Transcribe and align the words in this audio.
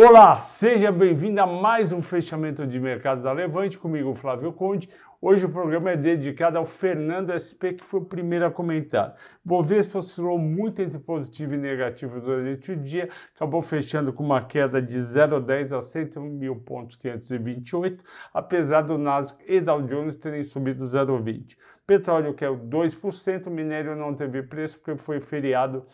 Olá, 0.00 0.36
seja 0.36 0.92
bem-vindo 0.92 1.40
a 1.40 1.46
mais 1.46 1.92
um 1.92 2.00
fechamento 2.00 2.64
de 2.64 2.78
mercado 2.78 3.20
da 3.20 3.32
Levante, 3.32 3.76
comigo 3.76 4.14
Flávio 4.14 4.52
Conde. 4.52 4.88
Hoje 5.20 5.44
o 5.44 5.48
programa 5.48 5.90
é 5.90 5.96
dedicado 5.96 6.56
ao 6.56 6.64
Fernando 6.64 7.32
SP, 7.34 7.74
que 7.74 7.84
foi 7.84 7.98
o 7.98 8.04
primeiro 8.04 8.46
a 8.46 8.50
comentar. 8.52 9.16
Bovespa 9.44 9.98
oscilou 9.98 10.38
muito 10.38 10.80
entre 10.80 11.00
positivo 11.00 11.56
e 11.56 11.58
negativo 11.58 12.20
durante 12.20 12.70
o 12.70 12.76
dia, 12.76 13.08
acabou 13.34 13.60
fechando 13.60 14.12
com 14.12 14.22
uma 14.22 14.40
queda 14.40 14.80
de 14.80 14.96
0,10 14.96 15.76
a 15.76 15.80
101.528, 15.80 18.04
apesar 18.32 18.82
do 18.82 18.96
Nasdaq 18.96 19.42
e 19.48 19.60
Dow 19.60 19.82
Jones 19.82 20.14
terem 20.14 20.44
subido 20.44 20.84
0,20. 20.84 21.56
Petróleo 21.84 22.34
caiu 22.34 22.56
2%, 22.56 23.50
minério 23.50 23.96
não 23.96 24.14
teve 24.14 24.44
preço 24.44 24.78
porque 24.78 24.96
foi 24.96 25.20
feriado 25.20 25.84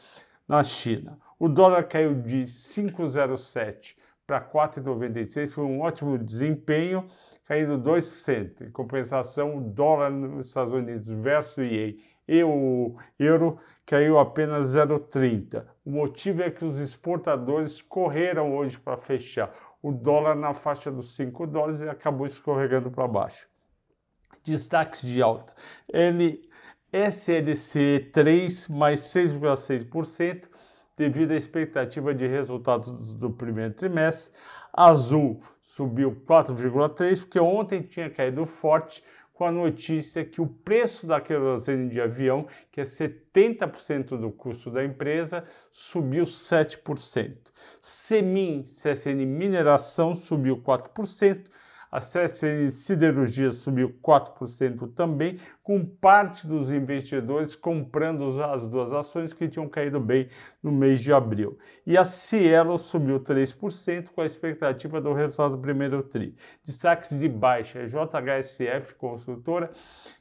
na 0.47 0.63
China. 0.63 1.24
O 1.39 1.49
dólar 1.49 1.85
caiu 1.85 2.15
de 2.15 2.43
5,07 2.43 3.97
para 4.27 4.41
4,96, 4.41 5.53
foi 5.53 5.65
um 5.65 5.81
ótimo 5.81 6.17
desempenho, 6.17 7.07
caindo 7.45 7.79
2%. 7.79 8.63
Em 8.63 8.71
compensação, 8.71 9.59
o 9.59 9.61
dólar 9.61 10.11
nos 10.11 10.47
Estados 10.47 10.73
Unidos 10.73 11.07
versus 11.09 11.59
o 11.59 11.63
IEI 11.63 11.97
e 12.27 12.43
o 12.43 12.97
euro 13.19 13.59
caiu 13.85 14.19
apenas 14.19 14.69
0,30. 14.69 15.67
O 15.85 15.91
motivo 15.91 16.43
é 16.43 16.51
que 16.51 16.65
os 16.65 16.81
exportadores 16.81 17.83
correram 17.83 18.57
hoje 18.57 18.79
para 18.79 18.97
fechar 18.97 19.55
o 19.83 19.93
dólar 19.93 20.35
na 20.35 20.55
faixa 20.55 20.91
dos 20.91 21.15
5 21.15 21.47
dólares 21.47 21.83
e 21.83 21.89
acabou 21.89 22.27
escorregando 22.27 22.91
para 22.91 23.07
baixo. 23.07 23.47
Destaques 24.43 25.03
de 25.03 25.21
alta. 25.21 25.53
Ele 25.87 26.49
SLC 26.91 28.09
3 28.11 28.69
mais 28.69 29.03
6,6% 29.03 30.49
devido 30.97 31.33
à 31.33 31.37
expectativa 31.37 32.15
de 32.15 32.27
resultados 32.27 33.15
do 33.15 33.31
primeiro 33.31 33.75
trimestre. 33.75 34.33
Azul 34.73 35.41
subiu 35.61 36.23
4,3 36.27 37.21
porque 37.21 37.39
ontem 37.39 37.83
tinha 37.83 38.11
caído 38.11 38.45
forte 38.47 39.03
com 39.35 39.45
a 39.45 39.53
notícia 39.53 40.25
que 40.25 40.41
o 40.41 40.47
preço 40.47 41.07
da 41.07 41.21
querosene 41.21 41.89
de 41.91 42.01
avião, 42.01 42.47
que 42.71 42.81
é 42.81 42.85
70% 42.85 44.17
do 44.17 44.31
custo 44.31 44.71
da 44.71 44.85
empresa, 44.85 45.43
subiu 45.73 46.25
7%. 46.25 47.37
Semin, 47.81 48.63
CSN 48.63 49.27
Mineração, 49.27 50.15
subiu 50.15 50.59
4%. 50.59 51.47
A 51.95 52.01
CSN 52.01 52.73
Siderurgia 52.73 53.53
subiu 53.53 53.95
4% 54.03 54.93
também, 54.97 55.39
com 55.63 55.87
parte 55.87 56.45
dos 56.45 56.73
investidores 56.73 57.55
comprando 57.55 58.25
as 58.43 58.67
duas 58.67 58.93
ações 58.93 59.33
que 59.33 59.47
tinham 59.47 59.69
caído 59.69 60.01
bem 60.01 60.29
no 60.61 60.73
mês 60.73 61.01
de 61.01 61.13
abril. 61.13 61.57
E 61.87 61.97
a 61.97 62.05
Cielo 62.05 62.79
subiu 62.79 63.21
3% 63.21 64.09
com 64.09 64.23
a 64.23 64.27
expectativa 64.27 65.01
do 65.01 65.13
resultado 65.13 65.55
do 65.55 65.63
primeiro 65.63 66.03
TRI. 66.03 66.35
Destaques 66.65 67.17
de 67.17 67.29
baixa, 67.29 67.87
JHSF, 67.87 68.95
construtora, 68.95 69.71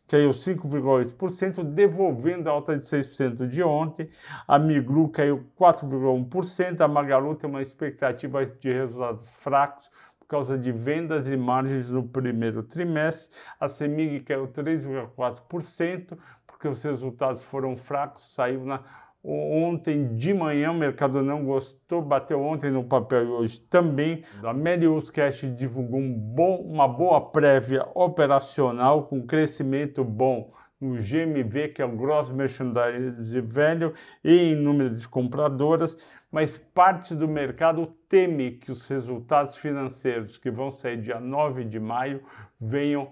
caiu 0.08 0.30
5,8%, 0.30 1.64
devolvendo 1.64 2.50
a 2.50 2.52
alta 2.52 2.78
de 2.78 2.86
6% 2.86 3.48
de 3.48 3.64
ontem. 3.64 4.10
A 4.48 4.60
Miglu 4.60 5.10
caiu 5.10 5.44
4,1%, 5.60 6.82
a 6.82 6.88
Magalu 6.88 7.34
tem 7.34 7.50
uma 7.50 7.64
expectativa 7.64 8.46
de 8.46 8.72
resultados 8.72 9.28
fracos, 9.32 9.90
por 10.24 10.28
causa 10.28 10.58
de 10.58 10.72
vendas 10.72 11.30
e 11.30 11.38
margens 11.38 11.90
no 11.90 12.04
primeiro 12.04 12.64
trimestre. 12.64 13.38
A 13.60 13.68
Semig 13.68 14.22
caiu 14.22 14.48
3,4%, 14.48 16.18
porque 16.48 16.68
os 16.68 16.82
resultados 16.84 17.44
foram 17.44 17.76
fracos, 17.76 18.34
saiu 18.34 18.66
na 18.66 18.82
Ontem 19.26 20.18
de 20.18 20.34
manhã 20.34 20.72
o 20.72 20.74
mercado 20.74 21.22
não 21.22 21.46
gostou, 21.46 22.02
bateu 22.02 22.42
ontem 22.42 22.70
no 22.70 22.84
papel 22.84 23.24
e 23.24 23.28
hoje 23.28 23.58
também. 23.58 24.22
A 24.44 24.54
Melius 24.54 25.10
Cash 25.10 25.50
divulgou 25.56 26.02
um 26.02 26.14
bom, 26.14 26.58
uma 26.58 26.90
boa 26.90 27.22
prévia 27.32 27.88
operacional 27.96 29.04
com 29.04 29.26
crescimento 29.26 30.04
bom 30.04 30.52
no 30.84 30.96
GMV, 30.96 31.70
que 31.70 31.82
é 31.82 31.86
o 31.86 31.96
Gross 31.96 32.30
Merchandise 32.30 33.40
Value, 33.42 33.94
e 34.24 34.52
em 34.52 34.56
número 34.56 34.94
de 34.94 35.08
compradoras, 35.08 35.98
mas 36.32 36.58
parte 36.58 37.16
do 37.16 37.28
mercado 37.28 37.88
teme 38.10 38.52
que 38.52 38.72
os 38.72 38.88
resultados 38.88 39.56
financeiros 39.56 40.38
que 40.38 40.52
vão 40.52 40.70
sair 40.70 40.98
dia 40.98 41.20
9 41.20 41.64
de 41.64 41.80
maio 41.80 42.22
venham 42.60 43.08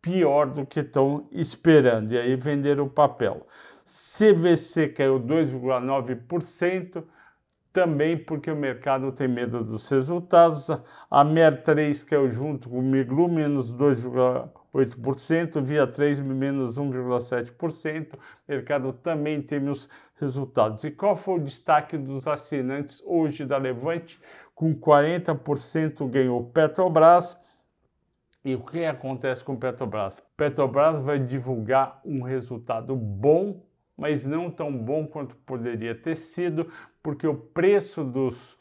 pior 0.00 0.46
do 0.46 0.66
que 0.66 0.80
estão 0.80 1.28
esperando, 1.30 2.12
e 2.12 2.18
aí 2.18 2.34
vender 2.34 2.80
o 2.80 2.88
papel. 2.88 3.46
CVC 3.84 4.88
caiu 4.88 5.20
2,9%, 5.20 7.04
também 7.72 8.16
porque 8.16 8.50
o 8.50 8.56
mercado 8.56 9.10
tem 9.12 9.26
medo 9.26 9.64
dos 9.64 9.88
resultados. 9.88 10.68
A 11.10 11.24
MER3 11.24 12.04
caiu 12.04 12.28
junto 12.28 12.68
com 12.68 12.78
o 12.78 12.82
Miglu, 12.82 13.28
menos 13.28 13.72
2,8%, 13.72 14.61
Via 15.62 15.86
3 15.86 16.20
menos 16.20 16.78
1,7%. 16.78 18.14
O 18.14 18.18
mercado 18.48 18.92
também 18.92 19.42
tem 19.42 19.68
os 19.68 19.88
resultados. 20.14 20.84
E 20.84 20.90
qual 20.90 21.14
foi 21.14 21.34
o 21.34 21.44
destaque 21.44 21.98
dos 21.98 22.26
assinantes 22.26 23.02
hoje 23.04 23.44
da 23.44 23.58
Levante? 23.58 24.20
Com 24.54 24.74
40% 24.74 26.08
ganhou 26.08 26.44
Petrobras. 26.44 27.36
E 28.44 28.54
o 28.54 28.60
que 28.60 28.84
acontece 28.84 29.44
com 29.44 29.56
Petrobras? 29.56 30.16
Petrobras 30.36 31.00
vai 31.00 31.18
divulgar 31.18 32.00
um 32.04 32.22
resultado 32.22 32.96
bom 32.96 33.62
mas 33.96 34.24
não 34.24 34.50
tão 34.50 34.76
bom 34.76 35.06
quanto 35.06 35.36
poderia 35.36 35.94
ter 35.94 36.16
sido, 36.16 36.68
porque 37.02 37.26
o 37.26 37.34
preço 37.34 38.02
dos 38.02 38.58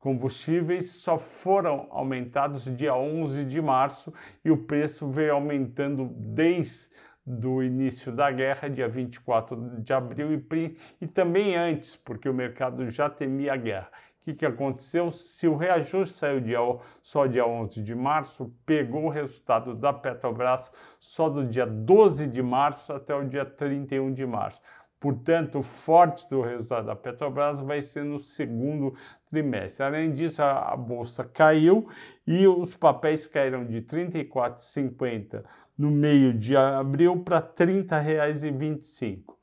combustíveis 0.00 0.90
só 0.92 1.16
foram 1.16 1.86
aumentados 1.90 2.64
dia 2.74 2.94
11 2.94 3.44
de 3.44 3.60
março 3.60 4.12
e 4.44 4.50
o 4.50 4.56
preço 4.56 5.08
veio 5.08 5.34
aumentando 5.34 6.10
desde 6.16 6.90
do 7.24 7.62
início 7.62 8.10
da 8.10 8.30
guerra, 8.30 8.68
dia 8.68 8.88
24 8.88 9.80
de 9.80 9.92
abril, 9.92 10.32
e, 10.32 10.76
e 11.00 11.06
também 11.06 11.54
antes, 11.54 11.94
porque 11.94 12.28
o 12.28 12.34
mercado 12.34 12.88
já 12.90 13.08
temia 13.08 13.52
a 13.52 13.56
guerra. 13.56 13.90
O 14.20 14.22
que, 14.22 14.34
que 14.34 14.44
aconteceu? 14.44 15.10
Se 15.10 15.46
o 15.46 15.56
reajuste 15.56 16.18
saiu 16.18 16.40
dia, 16.40 16.58
só 17.02 17.26
dia 17.26 17.46
11 17.46 17.82
de 17.82 17.94
março, 17.94 18.54
pegou 18.66 19.04
o 19.04 19.08
resultado 19.08 19.74
da 19.74 19.92
Petrobras 19.92 20.70
só 20.98 21.28
do 21.28 21.46
dia 21.46 21.66
12 21.66 22.26
de 22.26 22.42
março 22.42 22.92
até 22.92 23.14
o 23.14 23.24
dia 23.24 23.46
31 23.46 24.12
de 24.12 24.26
março. 24.26 24.60
Portanto, 25.00 25.62
forte 25.62 26.28
do 26.28 26.42
resultado 26.42 26.84
da 26.84 26.94
Petrobras 26.94 27.58
vai 27.58 27.80
ser 27.80 28.04
no 28.04 28.18
segundo 28.18 28.92
trimestre. 29.30 29.82
Além 29.82 30.12
disso, 30.12 30.42
a, 30.42 30.76
bolsa 30.76 31.24
caiu 31.24 31.88
e 32.26 32.46
os 32.46 32.76
papéis 32.76 33.26
caíram 33.26 33.64
de 33.64 33.76
R$ 33.76 33.80
34,50 33.80 35.42
no 35.78 35.90
meio 35.90 36.34
de 36.34 36.54
abril 36.54 37.24
para 37.24 37.38
R$ 37.38 37.44
30,25. 37.56 39.34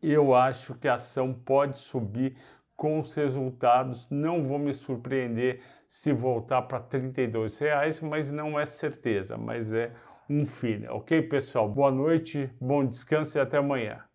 Eu 0.00 0.32
acho 0.32 0.76
que 0.76 0.86
a 0.86 0.94
ação 0.94 1.34
pode 1.34 1.76
subir 1.78 2.36
com 2.76 3.00
os 3.00 3.12
resultados. 3.16 4.06
Não 4.08 4.44
vou 4.44 4.60
me 4.60 4.72
surpreender 4.72 5.60
se 5.88 6.12
voltar 6.12 6.62
para 6.62 6.78
32 6.78 7.58
reais, 7.58 8.00
mas 8.00 8.30
não 8.30 8.60
é 8.60 8.64
certeza, 8.64 9.36
mas 9.36 9.72
é 9.72 9.92
um 10.30 10.46
fim. 10.46 10.86
Ok, 10.86 11.22
pessoal? 11.22 11.68
Boa 11.68 11.90
noite, 11.90 12.48
bom 12.60 12.86
descanso 12.86 13.38
e 13.38 13.40
até 13.40 13.58
amanhã. 13.58 14.05